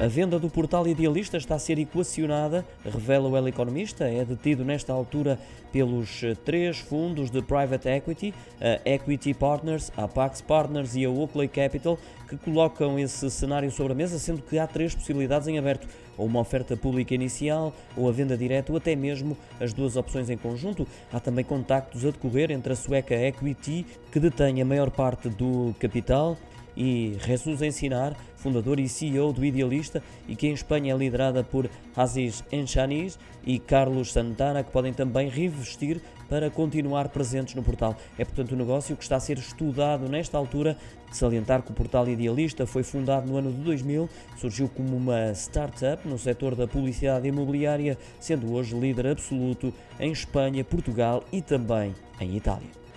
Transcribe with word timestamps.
A 0.00 0.06
venda 0.06 0.38
do 0.38 0.48
portal 0.48 0.86
Idealista 0.86 1.36
está 1.36 1.56
a 1.56 1.58
ser 1.58 1.76
equacionada, 1.76 2.64
revela 2.84 3.28
o 3.28 3.36
El 3.36 3.48
Economista. 3.48 4.04
É 4.04 4.24
detido 4.24 4.64
nesta 4.64 4.92
altura 4.92 5.36
pelos 5.72 6.22
eh, 6.22 6.36
três 6.36 6.78
fundos 6.78 7.30
de 7.30 7.42
private 7.42 7.88
equity, 7.88 8.32
a 8.60 8.88
Equity 8.88 9.34
Partners, 9.34 9.90
a 9.96 10.06
Pax 10.06 10.40
Partners 10.40 10.94
e 10.94 11.04
a 11.04 11.10
Oakley 11.10 11.48
Capital, 11.48 11.98
que 12.28 12.36
colocam 12.36 12.96
esse 12.96 13.28
cenário 13.28 13.72
sobre 13.72 13.92
a 13.92 13.96
mesa, 13.96 14.20
sendo 14.20 14.40
que 14.40 14.56
há 14.56 14.68
três 14.68 14.94
possibilidades 14.94 15.48
em 15.48 15.58
aberto: 15.58 15.88
ou 16.16 16.26
uma 16.26 16.38
oferta 16.38 16.76
pública 16.76 17.12
inicial, 17.12 17.74
ou 17.96 18.08
a 18.08 18.12
venda 18.12 18.36
direta, 18.36 18.70
ou 18.70 18.78
até 18.78 18.94
mesmo 18.94 19.36
as 19.60 19.72
duas 19.72 19.96
opções 19.96 20.30
em 20.30 20.36
conjunto. 20.36 20.86
Há 21.12 21.18
também 21.18 21.44
contactos 21.44 22.06
a 22.06 22.12
decorrer 22.12 22.52
entre 22.52 22.72
a 22.72 22.76
sueca 22.76 23.16
Equity, 23.16 23.84
que 24.12 24.20
detém 24.20 24.62
a 24.62 24.64
maior 24.64 24.92
parte 24.92 25.28
do 25.28 25.74
capital, 25.80 26.36
e 26.78 27.18
Jesus 27.26 27.60
Ensinar, 27.60 28.16
fundador 28.36 28.78
e 28.78 28.88
CEO 28.88 29.32
do 29.32 29.44
Idealista 29.44 30.00
e 30.28 30.36
que 30.36 30.46
em 30.46 30.52
Espanha 30.52 30.94
é 30.94 30.96
liderada 30.96 31.42
por 31.42 31.68
Aziz 31.96 32.44
Enchanis 32.52 33.18
e 33.44 33.58
Carlos 33.58 34.12
Santana, 34.12 34.62
que 34.62 34.70
podem 34.70 34.92
também 34.92 35.28
revestir 35.28 36.00
para 36.28 36.48
continuar 36.50 37.08
presentes 37.08 37.54
no 37.56 37.64
portal. 37.64 37.96
É, 38.16 38.24
portanto, 38.24 38.54
um 38.54 38.58
negócio 38.58 38.96
que 38.96 39.02
está 39.02 39.16
a 39.16 39.20
ser 39.20 39.38
estudado 39.38 40.08
nesta 40.08 40.38
altura. 40.38 40.76
Salientar 41.10 41.62
que 41.62 41.70
o 41.70 41.74
portal 41.74 42.06
Idealista 42.06 42.66
foi 42.66 42.82
fundado 42.82 43.26
no 43.26 43.38
ano 43.38 43.50
de 43.50 43.58
2000, 43.62 44.08
surgiu 44.36 44.68
como 44.68 44.94
uma 44.94 45.32
startup 45.32 46.06
no 46.06 46.18
setor 46.18 46.54
da 46.54 46.68
publicidade 46.68 47.26
imobiliária, 47.26 47.98
sendo 48.20 48.52
hoje 48.52 48.78
líder 48.78 49.08
absoluto 49.08 49.72
em 49.98 50.12
Espanha, 50.12 50.62
Portugal 50.62 51.24
e 51.32 51.40
também 51.40 51.94
em 52.20 52.36
Itália. 52.36 52.87